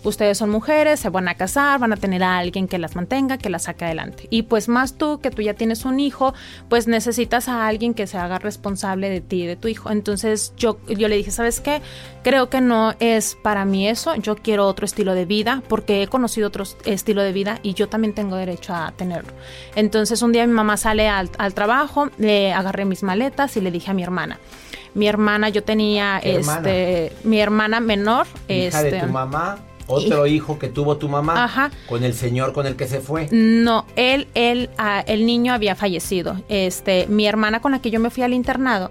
Ustedes 0.04 0.38
son 0.38 0.50
mujeres, 0.50 1.00
se 1.00 1.10
van 1.10 1.28
a 1.28 1.34
casar, 1.34 1.78
van 1.78 1.92
a 1.92 1.96
tener 1.96 2.22
a 2.22 2.38
alguien 2.38 2.68
que 2.68 2.78
las 2.78 2.96
mantenga, 2.96 3.38
que 3.38 3.50
las 3.50 3.64
saque 3.64 3.84
adelante. 3.84 4.26
Y 4.30 4.42
pues 4.42 4.68
más 4.68 4.94
tú, 4.94 5.20
que 5.20 5.30
tú 5.30 5.42
ya 5.42 5.54
tienes 5.54 5.84
un 5.84 6.00
hijo, 6.00 6.34
pues 6.68 6.86
necesitas 6.86 7.48
a 7.48 7.66
alguien 7.66 7.94
que 7.94 8.06
se 8.06 8.18
haga 8.18 8.38
responsable 8.38 9.10
de 9.10 9.20
ti 9.20 9.42
y 9.42 9.46
de 9.46 9.56
tu 9.56 9.68
hijo. 9.68 9.90
Entonces 9.90 10.52
yo, 10.56 10.78
yo 10.88 11.08
le 11.08 11.16
dije, 11.16 11.30
¿sabes 11.30 11.60
qué? 11.60 11.82
Creo 12.22 12.50
que 12.50 12.60
no 12.60 12.94
es 13.00 13.36
para 13.42 13.64
mí 13.64 13.88
eso. 13.88 14.14
Yo 14.16 14.36
quiero 14.36 14.66
otro 14.66 14.84
estilo 14.84 15.14
de 15.14 15.24
vida 15.24 15.62
porque 15.68 16.02
he 16.02 16.08
conocido 16.08 16.48
otro 16.48 16.64
estilo 16.84 17.22
de 17.22 17.32
vida 17.32 17.58
y 17.62 17.74
yo 17.74 17.88
también 17.88 18.14
tengo 18.14 18.36
derecho 18.36 18.74
a 18.74 18.92
tenerlo. 18.96 19.32
Entonces 19.74 20.22
un 20.22 20.32
día 20.32 20.46
mi 20.46 20.52
mamá 20.52 20.76
sale 20.76 21.08
al, 21.08 21.30
al 21.38 21.54
trabajo, 21.54 22.10
le 22.18 22.52
agarré 22.52 22.84
mis 22.84 23.02
maletas 23.02 23.56
y 23.56 23.60
le 23.60 23.70
dije 23.70 23.90
a 23.90 23.94
mi 23.94 24.02
hermana. 24.02 24.38
Mi 24.94 25.06
hermana, 25.06 25.48
yo 25.48 25.62
tenía 25.62 26.18
este, 26.18 27.12
mi 27.22 27.40
hermana 27.40 27.80
menor, 27.80 28.26
Hija 28.48 28.82
de 28.82 28.88
este, 28.88 29.00
tu 29.00 29.12
mamá, 29.12 29.58
otro 29.88 30.26
hijo 30.26 30.58
que 30.58 30.68
tuvo 30.68 30.96
tu 30.96 31.08
mamá, 31.08 31.44
Ajá. 31.44 31.70
con 31.88 32.04
el 32.04 32.14
señor 32.14 32.52
con 32.52 32.66
el 32.66 32.76
que 32.76 32.86
se 32.86 33.00
fue. 33.00 33.28
No, 33.32 33.86
él, 33.96 34.28
él, 34.34 34.70
ah, 34.78 35.02
el 35.06 35.26
niño 35.26 35.52
había 35.52 35.74
fallecido. 35.74 36.40
Este, 36.48 37.06
mi 37.08 37.26
hermana 37.26 37.60
con 37.60 37.72
la 37.72 37.80
que 37.80 37.90
yo 37.90 37.98
me 37.98 38.10
fui 38.10 38.22
al 38.22 38.32
internado, 38.34 38.90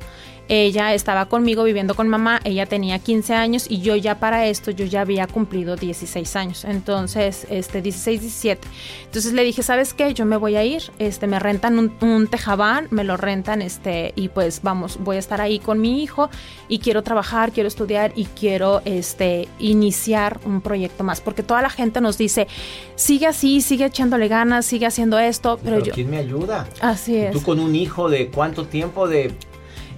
ella 0.50 0.94
estaba 0.94 1.26
conmigo 1.26 1.64
viviendo 1.64 1.96
con 1.96 2.08
mamá, 2.08 2.40
ella 2.44 2.66
tenía 2.66 3.00
15 3.00 3.34
años 3.34 3.66
y 3.70 3.82
yo 3.82 3.96
ya 3.96 4.20
para 4.20 4.46
esto, 4.46 4.72
yo 4.72 4.86
ya 4.86 5.02
había 5.02 5.28
cumplido 5.28 5.76
16 5.76 6.36
años. 6.36 6.66
Entonces, 6.66 7.48
este, 7.50 7.82
16, 7.82 8.22
17. 8.22 8.68
Entonces 9.06 9.34
le 9.34 9.44
dije, 9.44 9.64
¿sabes 9.64 9.94
qué? 9.94 10.14
Yo 10.14 10.26
me 10.26 10.38
voy 10.38 10.56
a 10.56 10.64
ir, 10.64 10.84
este, 11.00 11.28
me 11.28 11.40
rentan 11.40 11.80
un, 11.80 11.94
un 12.02 12.28
tejabán, 12.28 12.88
me 12.92 13.04
lo 13.04 13.18
rentan, 13.18 13.62
este, 13.62 14.14
y 14.16 14.30
pues 14.30 14.62
vamos, 14.64 14.98
voy 15.02 15.18
a 15.18 15.20
estar 15.20 15.42
ahí 15.42 15.60
con 15.60 15.80
mi 15.80 16.02
hijo 16.02 16.30
y 16.68 16.80
quiero 16.80 17.04
trabajar, 17.04 17.52
quiero 17.52 17.68
estudiar 17.68 18.12
y 18.16 18.26
quiero, 18.26 18.82
este, 18.86 19.48
iniciar 19.60 20.40
un 20.46 20.62
proyecto 20.62 21.04
más. 21.04 21.22
Porque 21.22 21.44
toda 21.44 21.62
la 21.62 21.70
gente 21.70 22.02
nos 22.02 22.18
dice, 22.18 22.48
sigue 22.96 23.28
así, 23.28 23.62
sigue 23.62 23.86
echándole 23.86 24.28
ganas, 24.28 24.66
sigue 24.66 24.86
haciendo 24.86 25.20
esto, 25.20 25.60
pero, 25.64 25.78
Pero 25.78 25.86
yo... 25.88 25.94
¿quién 25.94 26.10
me 26.10 26.18
ayuda? 26.18 26.68
Así 26.82 27.14
¿Y 27.14 27.18
es. 27.18 27.32
tú 27.32 27.42
con 27.42 27.60
un 27.60 27.76
hijo 27.76 28.10
de 28.10 28.30
cuánto 28.30 28.66
tiempo? 28.66 29.08
De 29.08 29.34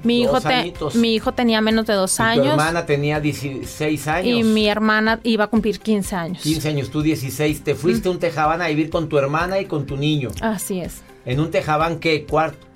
Mi 0.03 0.21
hijo, 0.21 0.39
te- 0.41 0.73
mi 0.95 1.19
tenía 1.35 1.61
menos 1.61 1.85
de 1.85 1.93
dos 1.93 2.19
y 2.19 2.23
años 2.23 2.45
Tu 2.45 2.51
hermana 2.51 2.85
tenía 2.85 3.19
16 3.19 4.07
años. 4.07 4.27
y 4.39 4.43
mi 4.43 4.67
hermana 4.67 5.19
iba 5.23 5.45
a 5.45 5.47
cumplir 5.47 5.79
15 5.79 6.15
años. 6.15 6.41
15 6.41 6.69
años, 6.69 6.89
tú 6.89 7.01
16. 7.01 7.63
Te 7.63 7.75
fuiste 7.75 8.07
a 8.07 8.11
un 8.11 8.19
tejabán 8.19 8.61
a 8.61 8.67
vivir 8.67 8.89
con 8.89 9.09
tu 9.09 9.17
hermana 9.17 9.59
y 9.59 9.65
con 9.65 9.85
tu 9.85 9.97
niño. 9.97 10.29
Así 10.41 10.79
es. 10.79 11.01
En 11.25 11.39
un 11.39 11.51
tejabán, 11.51 11.99
¿qué? 11.99 12.25
Cuarto. 12.25 12.67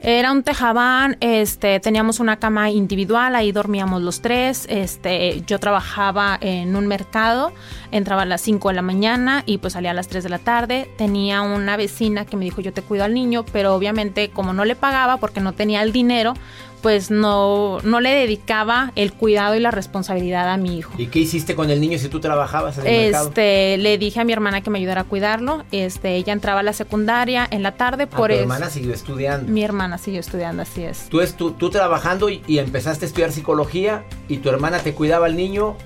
Era 0.00 0.30
un 0.30 0.44
tejabán, 0.44 1.16
este, 1.18 1.80
teníamos 1.80 2.20
una 2.20 2.36
cama 2.38 2.70
individual, 2.70 3.34
ahí 3.34 3.50
dormíamos 3.50 4.00
los 4.00 4.20
tres, 4.20 4.64
este, 4.70 5.42
yo 5.44 5.58
trabajaba 5.58 6.38
en 6.40 6.76
un 6.76 6.86
mercado, 6.86 7.50
entraba 7.90 8.22
a 8.22 8.24
las 8.24 8.40
5 8.42 8.68
de 8.68 8.76
la 8.76 8.82
mañana 8.82 9.42
y 9.44 9.58
pues 9.58 9.72
salía 9.72 9.90
a 9.90 9.94
las 9.94 10.06
3 10.06 10.22
de 10.22 10.30
la 10.30 10.38
tarde, 10.38 10.88
tenía 10.96 11.42
una 11.42 11.76
vecina 11.76 12.24
que 12.26 12.36
me 12.36 12.44
dijo 12.44 12.60
yo 12.60 12.72
te 12.72 12.80
cuido 12.82 13.02
al 13.02 13.12
niño, 13.12 13.44
pero 13.52 13.74
obviamente 13.74 14.30
como 14.30 14.52
no 14.52 14.64
le 14.64 14.76
pagaba 14.76 15.16
porque 15.16 15.40
no 15.40 15.52
tenía 15.54 15.82
el 15.82 15.90
dinero, 15.90 16.34
pues 16.82 17.10
no, 17.10 17.78
no 17.82 18.00
le 18.00 18.10
dedicaba 18.10 18.92
el 18.96 19.12
cuidado 19.12 19.54
y 19.54 19.60
la 19.60 19.70
responsabilidad 19.70 20.48
a 20.48 20.56
mi 20.56 20.78
hijo. 20.78 20.92
¿Y 20.98 21.08
qué 21.08 21.18
hiciste 21.20 21.54
con 21.54 21.70
el 21.70 21.80
niño 21.80 21.98
si 21.98 22.08
tú 22.08 22.20
trabajabas 22.20 22.78
en 22.78 22.86
el 22.86 23.02
mercado? 23.06 23.28
Este, 23.28 23.76
le 23.78 23.98
dije 23.98 24.20
a 24.20 24.24
mi 24.24 24.32
hermana 24.32 24.62
que 24.62 24.70
me 24.70 24.78
ayudara 24.78 25.00
a 25.00 25.04
cuidarlo. 25.04 25.64
Este, 25.72 26.14
ella 26.16 26.32
entraba 26.32 26.60
a 26.60 26.62
la 26.62 26.72
secundaria 26.72 27.46
en 27.50 27.62
la 27.62 27.72
tarde 27.76 28.04
Ah, 28.04 28.16
por 28.16 28.28
tu 28.28 28.34
eso. 28.34 28.42
hermana 28.42 28.70
siguió 28.70 28.94
estudiando. 28.94 29.50
Mi 29.52 29.62
hermana 29.64 29.98
siguió 29.98 30.20
estudiando, 30.20 30.62
así 30.62 30.84
es. 30.84 31.08
Tú, 31.08 31.20
estu- 31.20 31.56
tú 31.56 31.70
trabajando 31.70 32.28
y, 32.30 32.42
y 32.46 32.58
empezaste 32.58 33.04
a 33.04 33.08
estudiar 33.08 33.32
psicología 33.32 34.04
y 34.28 34.36
tu 34.38 34.48
hermana 34.48 34.78
te 34.78 34.94
cuidaba 34.94 35.26
al 35.26 35.36
niño. 35.36 35.76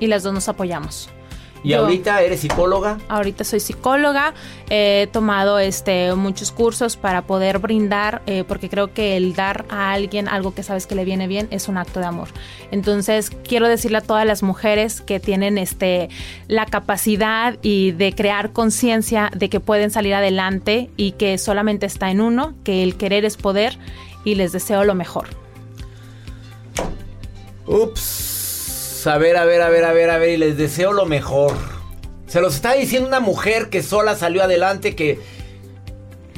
Y 0.00 0.06
las 0.06 0.22
dos 0.22 0.32
nos 0.34 0.48
apoyamos. 0.48 1.08
Y 1.64 1.70
Yo- 1.70 1.80
ahorita 1.80 2.22
eres 2.22 2.40
psicóloga. 2.40 2.98
Ahorita 3.08 3.42
soy 3.42 3.58
psicóloga, 3.58 4.34
he 4.70 5.08
tomado 5.12 5.58
este, 5.58 6.14
muchos 6.14 6.52
cursos 6.52 6.96
para 6.96 7.22
poder 7.22 7.58
brindar, 7.58 8.22
eh, 8.26 8.44
porque 8.46 8.68
creo 8.68 8.92
que 8.92 9.16
el 9.16 9.34
dar 9.34 9.64
a 9.70 9.92
alguien 9.92 10.28
algo 10.28 10.54
que 10.54 10.62
sabes 10.62 10.86
que 10.86 10.94
le 10.94 11.04
viene 11.04 11.26
bien 11.26 11.48
es 11.50 11.66
un 11.66 11.78
acto 11.78 11.98
de 12.00 12.06
amor. 12.06 12.28
Entonces 12.70 13.30
quiero 13.48 13.66
decirle 13.66 13.98
a 13.98 14.02
todas 14.02 14.26
las 14.26 14.42
mujeres 14.42 15.00
que 15.00 15.18
tienen 15.20 15.58
este, 15.58 16.10
la 16.46 16.66
capacidad 16.66 17.56
y 17.62 17.92
de 17.92 18.14
crear 18.14 18.52
conciencia 18.52 19.30
de 19.34 19.48
que 19.48 19.58
pueden 19.58 19.90
salir 19.90 20.12
adelante 20.14 20.90
y 20.98 21.12
que 21.12 21.38
solamente 21.38 21.86
está 21.86 22.10
en 22.10 22.20
uno, 22.20 22.52
que 22.62 22.82
el 22.82 22.96
querer 22.96 23.24
es 23.24 23.36
poder 23.38 23.78
y 24.22 24.34
les 24.34 24.52
deseo 24.52 24.84
lo 24.84 24.94
mejor. 24.94 25.28
Ups. 27.66 28.33
A 29.06 29.18
ver, 29.18 29.36
a 29.36 29.44
ver, 29.44 29.60
a 29.60 29.68
ver, 29.68 29.84
a 29.84 29.92
ver, 29.92 30.10
a 30.10 30.18
ver. 30.18 30.30
Y 30.30 30.36
les 30.36 30.56
deseo 30.56 30.92
lo 30.92 31.06
mejor. 31.06 31.52
Se 32.26 32.40
los 32.40 32.54
está 32.54 32.72
diciendo 32.72 33.08
una 33.08 33.20
mujer 33.20 33.68
que 33.68 33.82
sola 33.82 34.16
salió 34.16 34.42
adelante, 34.42 34.94
que... 34.96 35.20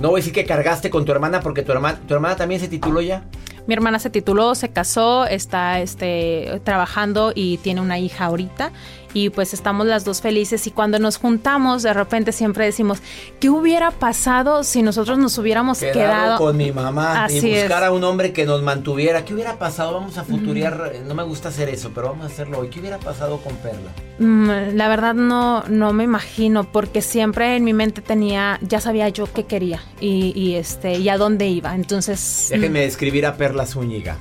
No 0.00 0.10
voy 0.10 0.18
a 0.18 0.20
decir 0.20 0.34
que 0.34 0.44
cargaste 0.44 0.90
con 0.90 1.06
tu 1.06 1.12
hermana 1.12 1.40
porque 1.40 1.62
tu 1.62 1.72
hermana, 1.72 1.98
tu 2.06 2.12
hermana 2.12 2.36
también 2.36 2.60
se 2.60 2.68
tituló 2.68 3.00
ya. 3.00 3.24
Mi 3.66 3.74
hermana 3.74 3.98
se 3.98 4.10
tituló, 4.10 4.54
se 4.54 4.68
casó, 4.68 5.26
está 5.26 5.80
este, 5.80 6.60
trabajando 6.64 7.32
y 7.34 7.56
tiene 7.58 7.80
una 7.80 7.98
hija 7.98 8.26
ahorita. 8.26 8.72
Y 9.14 9.30
pues 9.30 9.54
estamos 9.54 9.86
las 9.86 10.04
dos 10.04 10.20
felices. 10.20 10.66
Y 10.66 10.70
cuando 10.70 10.98
nos 10.98 11.16
juntamos, 11.16 11.82
de 11.82 11.92
repente 11.92 12.32
siempre 12.32 12.64
decimos, 12.64 12.98
¿qué 13.40 13.48
hubiera 13.50 13.90
pasado 13.90 14.62
si 14.64 14.82
nosotros 14.82 15.18
nos 15.18 15.36
hubiéramos 15.38 15.78
Quedado, 15.78 15.94
quedado? 15.94 16.38
con 16.38 16.56
mi 16.56 16.72
mamá 16.72 17.24
Así 17.24 17.38
y 17.38 17.60
buscar 17.60 17.84
a 17.84 17.92
un 17.92 18.04
hombre 18.04 18.32
que 18.32 18.44
nos 18.44 18.62
mantuviera. 18.62 19.24
¿Qué 19.24 19.34
hubiera 19.34 19.58
pasado? 19.58 19.94
Vamos 19.94 20.18
a 20.18 20.24
futuriar. 20.24 20.92
No 21.06 21.14
me 21.14 21.22
gusta 21.22 21.48
hacer 21.48 21.68
eso, 21.68 21.90
pero 21.94 22.08
vamos 22.08 22.24
a 22.24 22.26
hacerlo 22.26 22.58
hoy. 22.58 22.68
¿Qué 22.68 22.80
hubiera 22.80 22.98
pasado 22.98 23.38
con 23.38 23.54
Perla? 23.56 23.90
Mm, 24.18 24.76
La 24.76 24.88
verdad 24.88 25.14
no, 25.14 25.62
no 25.68 25.92
me 25.92 26.04
imagino, 26.04 26.64
porque 26.70 27.00
siempre 27.02 27.56
en 27.56 27.64
mi 27.64 27.72
mente 27.72 28.02
tenía, 28.02 28.58
ya 28.62 28.80
sabía 28.80 29.08
yo 29.08 29.26
qué 29.32 29.44
quería 29.44 29.82
y, 30.00 30.32
y, 30.38 30.54
este, 30.56 30.98
y 30.98 31.08
a 31.08 31.16
dónde 31.16 31.46
iba. 31.48 31.74
Entonces, 31.74 32.48
Déjenme 32.50 32.80
describir 32.80 33.26
a 33.26 33.36
Perla 33.36 33.66
Zúñiga. 33.66 34.16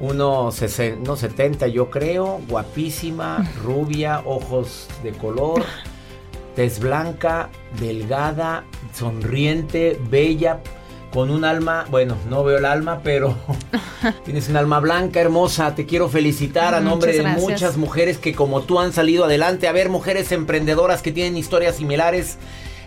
Uno 0.00 0.52
sesen- 0.52 1.00
no, 1.02 1.16
70 1.16 1.66
yo 1.68 1.90
creo, 1.90 2.40
guapísima, 2.48 3.48
rubia, 3.64 4.22
ojos 4.24 4.86
de 5.02 5.12
color, 5.12 5.64
tez 6.54 6.78
blanca, 6.78 7.50
delgada, 7.80 8.64
sonriente, 8.94 9.98
bella, 10.08 10.60
con 11.12 11.30
un 11.30 11.44
alma, 11.44 11.86
bueno, 11.90 12.16
no 12.28 12.44
veo 12.44 12.58
el 12.58 12.64
alma, 12.66 13.00
pero 13.02 13.34
tienes 14.24 14.48
un 14.48 14.56
alma 14.56 14.78
blanca, 14.78 15.20
hermosa, 15.20 15.74
te 15.74 15.86
quiero 15.86 16.08
felicitar 16.08 16.74
a 16.74 16.80
Muchas 16.80 16.90
nombre 16.90 17.12
de 17.12 17.18
gracias. 17.22 17.42
muchas 17.42 17.76
mujeres 17.76 18.18
que 18.18 18.34
como 18.34 18.60
tú 18.62 18.78
han 18.78 18.92
salido 18.92 19.24
adelante, 19.24 19.66
a 19.68 19.72
ver, 19.72 19.88
mujeres 19.88 20.30
emprendedoras 20.32 21.02
que 21.02 21.10
tienen 21.10 21.36
historias 21.36 21.76
similares. 21.76 22.36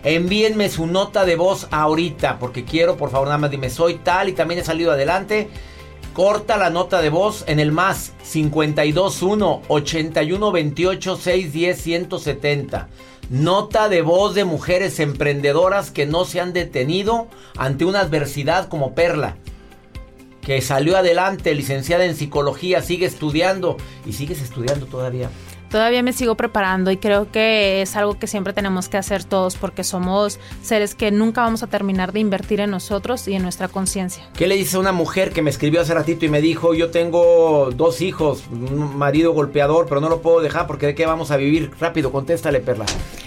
Envíenme 0.04 0.68
su 0.68 0.86
nota 0.86 1.24
de 1.24 1.36
voz 1.36 1.68
ahorita, 1.70 2.38
porque 2.40 2.64
quiero, 2.64 2.96
por 2.96 3.10
favor, 3.10 3.28
nada 3.28 3.38
más 3.38 3.50
dime, 3.52 3.70
soy 3.70 3.96
tal 3.96 4.28
y 4.28 4.32
también 4.32 4.60
he 4.60 4.64
salido 4.64 4.90
adelante. 4.92 5.48
Corta 6.12 6.58
la 6.58 6.68
nota 6.68 7.00
de 7.00 7.08
voz 7.08 7.42
en 7.46 7.58
el 7.58 7.72
más 7.72 8.12
521 8.30 9.62
81 9.66 10.52
28 10.52 11.16
610 11.16 11.80
170. 11.80 12.88
Nota 13.30 13.88
de 13.88 14.02
voz 14.02 14.34
de 14.34 14.44
mujeres 14.44 15.00
emprendedoras 15.00 15.90
que 15.90 16.04
no 16.04 16.26
se 16.26 16.40
han 16.40 16.52
detenido 16.52 17.28
ante 17.56 17.86
una 17.86 18.00
adversidad 18.00 18.68
como 18.68 18.94
Perla. 18.94 19.36
Que 20.42 20.60
salió 20.60 20.98
adelante, 20.98 21.54
licenciada 21.54 22.04
en 22.04 22.14
psicología, 22.14 22.82
sigue 22.82 23.06
estudiando 23.06 23.78
y 24.04 24.12
sigues 24.12 24.42
estudiando 24.42 24.84
todavía. 24.84 25.30
Todavía 25.72 26.02
me 26.02 26.12
sigo 26.12 26.36
preparando 26.36 26.90
y 26.90 26.98
creo 26.98 27.32
que 27.32 27.82
es 27.82 27.96
algo 27.96 28.18
que 28.18 28.26
siempre 28.26 28.52
tenemos 28.52 28.90
que 28.90 28.98
hacer 28.98 29.24
todos 29.24 29.56
porque 29.56 29.82
somos 29.82 30.38
seres 30.60 30.94
que 30.94 31.10
nunca 31.10 31.40
vamos 31.40 31.62
a 31.62 31.66
terminar 31.66 32.12
de 32.12 32.20
invertir 32.20 32.60
en 32.60 32.70
nosotros 32.70 33.26
y 33.26 33.34
en 33.34 33.42
nuestra 33.42 33.68
conciencia. 33.68 34.28
¿Qué 34.36 34.46
le 34.46 34.54
dice 34.54 34.76
una 34.76 34.92
mujer 34.92 35.32
que 35.32 35.40
me 35.40 35.50
escribió 35.50 35.80
hace 35.80 35.94
ratito 35.94 36.26
y 36.26 36.28
me 36.28 36.42
dijo, 36.42 36.74
yo 36.74 36.90
tengo 36.90 37.70
dos 37.74 38.02
hijos, 38.02 38.44
un 38.52 38.96
marido 38.98 39.32
golpeador, 39.32 39.86
pero 39.88 40.02
no 40.02 40.10
lo 40.10 40.20
puedo 40.20 40.40
dejar 40.42 40.66
porque 40.66 40.86
de 40.86 40.94
qué 40.94 41.06
vamos 41.06 41.30
a 41.30 41.38
vivir? 41.38 41.72
Rápido, 41.80 42.12
contéstale, 42.12 42.60
Perla. 42.60 42.84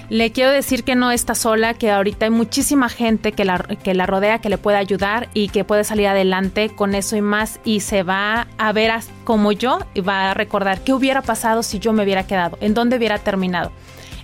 Le 0.10 0.32
quiero 0.32 0.52
decir 0.52 0.84
que 0.84 0.96
no 0.96 1.12
está 1.12 1.34
sola, 1.34 1.74
que 1.74 1.92
ahorita 1.92 2.26
hay 2.26 2.32
muchísima 2.32 2.90
gente 2.90 3.32
que 3.32 3.44
la, 3.44 3.58
que 3.58 3.94
la 3.94 4.06
rodea, 4.06 4.40
que 4.40 4.50
le 4.50 4.58
puede 4.58 4.78
ayudar 4.78 5.30
y 5.34 5.50
que 5.50 5.64
puede 5.64 5.84
salir 5.84 6.08
adelante 6.08 6.70
con 6.70 6.94
eso 6.94 7.16
y 7.16 7.22
más 7.22 7.60
y 7.66 7.80
se 7.80 8.04
va 8.04 8.48
a 8.58 8.72
ver 8.72 8.92
como 9.24 9.52
yo 9.52 9.80
y 9.96 10.02
va 10.02 10.32
a 10.32 10.34
recordar 10.36 10.82
qué 10.82 10.94
hubiera 10.94 11.22
pasado 11.24 11.64
si 11.64 11.80
yo 11.80 11.92
me 11.92 12.04
hubiera 12.04 12.28
quedado, 12.28 12.58
en 12.62 12.76
dónde 12.76 12.98
hubiera 12.98 13.18
terminado. 13.18 13.72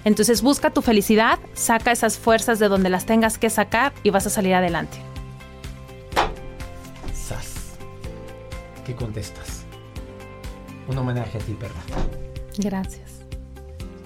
Entonces 0.03 0.41
busca 0.41 0.69
tu 0.69 0.81
felicidad, 0.81 1.39
saca 1.53 1.91
esas 1.91 2.17
fuerzas 2.17 2.59
de 2.59 2.67
donde 2.67 2.89
las 2.89 3.05
tengas 3.05 3.37
que 3.37 3.49
sacar 3.49 3.93
y 4.03 4.11
vas 4.11 4.27
a 4.27 4.29
salir 4.29 4.53
adelante. 4.53 4.97
Sas. 7.13 7.75
¿Qué 8.85 8.95
contestas? 8.95 9.63
Un 10.87 10.97
homenaje 10.97 11.37
a 11.37 11.41
ti, 11.41 11.53
Perla. 11.53 11.81
Gracias. 12.57 13.20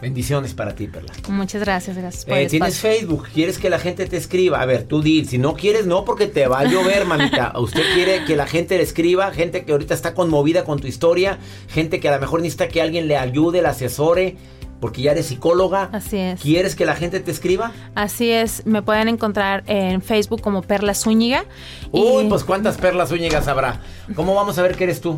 Bendiciones 0.02 0.54
para 0.54 0.76
ti, 0.76 0.88
Perla. 0.88 1.14
Muchas 1.30 1.62
gracias, 1.62 1.98
gracias. 1.98 2.26
Por 2.26 2.34
Eh, 2.38 2.44
el 2.44 2.50
Tienes. 2.50 2.80
Facebook, 2.80 3.28
quieres 3.34 3.58
que 3.58 3.70
la 3.70 3.80
gente 3.80 4.06
te 4.06 4.18
escriba. 4.18 4.62
A 4.62 4.66
ver, 4.66 4.84
tú 4.84 5.02
di, 5.02 5.26
si 5.26 5.38
no 5.38 5.54
quieres, 5.56 5.86
no, 5.86 6.04
porque 6.06 6.28
te 6.28 6.48
va 6.48 6.60
a 6.60 6.64
llover, 6.66 7.06
mamita. 7.06 7.54
Usted 7.58 7.82
quiere 7.94 8.26
que 8.26 8.36
la 8.36 8.46
gente 8.46 8.78
le 8.78 8.84
escriba, 8.84 9.32
gente 9.32 9.64
que 9.66 9.72
ahorita 9.72 9.94
está 9.94 10.14
conmovida 10.14 10.64
con 10.64 10.80
tu 10.80 10.88
historia, 10.88 11.40
gente 11.70 12.00
que 12.00 12.10
a 12.10 12.16
lo 12.16 12.20
mejor 12.22 12.42
necesita 12.42 12.68
que 12.68 12.82
alguien 12.82 13.08
le 13.08 13.18
ayude, 13.18 13.62
le 13.62 13.70
asesore, 13.70 14.36
porque 14.82 15.02
ya 15.02 15.12
eres 15.12 15.28
psicóloga. 15.28 15.90
Así 15.94 16.18
es. 16.18 16.42
¿Quieres 16.42 16.76
que 16.76 16.86
la 16.86 16.96
gente 16.96 17.22
te 17.22 17.32
escriba? 17.32 17.72
Así 17.96 18.30
es, 18.30 18.66
me 18.66 18.82
pueden 18.84 19.08
encontrar 19.08 19.64
en 19.66 20.02
Facebook 20.02 20.42
como 20.42 20.62
Perla 20.62 20.94
Zúñiga. 20.94 21.46
y- 21.94 21.98
Uy, 22.00 22.26
pues 22.28 22.44
cuántas 22.44 22.78
perlas 22.78 23.12
úñigas 23.12 23.48
habrá. 23.48 23.82
¿Cómo 24.14 24.36
vamos 24.36 24.60
a 24.60 24.62
ver 24.62 24.76
que 24.76 24.84
eres 24.84 25.00
tú? 25.00 25.16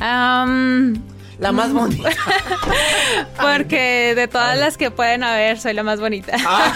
Am, 0.00 0.94
La 1.38 1.52
más 1.52 1.72
bonita. 1.72 2.10
porque 3.40 4.14
de 4.16 4.26
todas 4.26 4.58
las 4.58 4.76
que 4.76 4.90
pueden 4.90 5.22
haber, 5.22 5.58
soy 5.60 5.72
la 5.72 5.84
más 5.84 6.00
bonita. 6.00 6.36
Ah, 6.44 6.72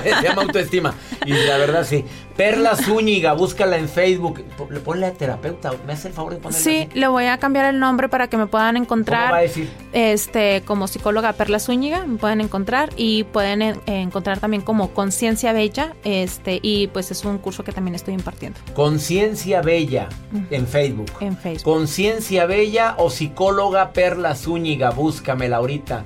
se 0.02 0.22
llama 0.22 0.42
autoestima. 0.46 0.94
Y 1.26 1.32
la 1.32 1.56
verdad 1.58 1.84
sí. 1.84 2.04
Perla 2.36 2.74
Zúñiga, 2.76 3.32
búscala 3.32 3.78
en 3.78 3.88
Facebook. 3.88 4.44
Le 4.70 4.80
ponle 4.80 5.06
a 5.06 5.12
terapeuta. 5.12 5.72
¿Me 5.86 5.92
hace 5.92 6.08
el 6.08 6.14
favor 6.14 6.34
de 6.34 6.40
ponerle 6.40 6.64
Sí, 6.64 6.88
le 6.92 7.06
voy 7.06 7.26
a 7.26 7.38
cambiar 7.38 7.66
el 7.66 7.78
nombre 7.78 8.08
para 8.08 8.28
que 8.28 8.36
me 8.36 8.46
puedan 8.46 8.76
encontrar. 8.76 9.22
¿Cómo 9.22 9.32
va 9.32 9.38
a 9.38 9.42
decir? 9.42 9.70
Este, 9.92 10.62
como 10.64 10.88
psicóloga 10.88 11.32
Perla 11.34 11.60
Zúñiga, 11.60 12.06
me 12.06 12.18
pueden 12.18 12.40
encontrar 12.40 12.90
y 12.96 13.24
pueden 13.24 13.62
eh, 13.62 13.76
encontrar 13.86 14.40
también 14.40 14.62
como 14.62 14.90
Conciencia 14.90 15.52
Bella, 15.52 15.94
este, 16.02 16.58
y 16.60 16.88
pues 16.88 17.10
es 17.10 17.24
un 17.24 17.38
curso 17.38 17.62
que 17.62 17.72
también 17.72 17.94
estoy 17.94 18.14
impartiendo 18.14 18.58
Conciencia 18.74 19.62
Bella 19.62 20.08
en 20.50 20.66
Facebook. 20.66 21.12
en 21.20 21.36
Facebook. 21.36 21.62
Conciencia 21.62 22.46
Bella 22.46 22.96
o 22.98 23.10
psicóloga 23.10 23.92
Perla 23.92 24.34
Zúñiga. 24.34 24.90
Búscamela 24.90 25.58
ahorita. 25.58 26.04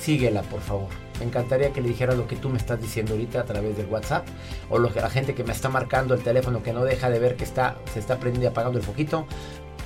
Síguela, 0.00 0.42
por 0.42 0.60
favor. 0.60 0.99
Me 1.20 1.26
encantaría 1.26 1.72
que 1.72 1.80
le 1.80 1.88
dijeras 1.88 2.16
lo 2.16 2.26
que 2.26 2.34
tú 2.34 2.48
me 2.48 2.56
estás 2.56 2.80
diciendo 2.80 3.12
ahorita 3.12 3.40
a 3.40 3.44
través 3.44 3.76
del 3.76 3.86
WhatsApp 3.86 4.26
o 4.70 4.78
lo 4.78 4.92
que 4.92 5.00
la 5.00 5.10
gente 5.10 5.34
que 5.34 5.44
me 5.44 5.52
está 5.52 5.68
marcando 5.68 6.14
el 6.14 6.22
teléfono 6.22 6.62
que 6.62 6.72
no 6.72 6.82
deja 6.82 7.10
de 7.10 7.18
ver 7.18 7.36
que 7.36 7.44
está 7.44 7.76
se 7.92 8.00
está 8.00 8.18
prendiendo 8.18 8.48
y 8.48 8.50
apagando 8.50 8.78
el 8.78 8.84
foquito. 8.84 9.26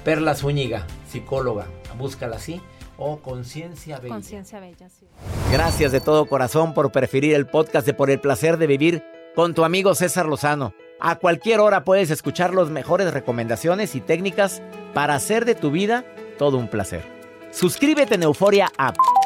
Perla 0.05 0.35
Zúñiga, 0.35 0.87
psicóloga. 1.11 1.67
Búscala 1.99 2.37
así 2.37 2.61
o 2.97 3.19
Conciencia 3.19 3.99
Bella. 3.99 4.15
Conciencia 4.15 4.61
Bella, 4.61 4.89
sí. 4.89 5.07
Gracias 5.51 5.93
de 5.93 6.01
todo 6.01 6.27
corazón 6.27 6.75
por 6.75 6.93
preferir 6.93 7.35
el 7.35 7.47
podcast 7.47 7.87
de 7.87 7.95
Por 7.95 8.11
el 8.11 8.21
placer 8.21 8.57
de 8.57 8.67
vivir 8.67 9.03
con 9.35 9.55
tu 9.55 9.65
amigo 9.65 9.95
César 9.95 10.27
Lozano. 10.27 10.75
A 11.01 11.17
cualquier 11.17 11.61
hora 11.61 11.85
puedes 11.85 12.11
escuchar 12.11 12.55
las 12.55 12.71
mejores 12.71 13.13
recomendaciones 13.13 13.95
y 13.95 14.01
técnicas 14.01 14.63
para 14.95 15.15
hacer 15.15 15.45
de 15.45 15.55
tu 15.55 15.71
vida 15.71 16.05
todo 16.39 16.57
un 16.57 16.69
placer. 16.69 17.05
Suscríbete 17.51 18.15
en 18.15 18.23
Euforia 18.23 18.71
App 18.79 18.97